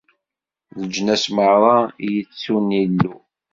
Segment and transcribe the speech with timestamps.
[0.79, 3.15] Leǧnas merra i yettun Illu.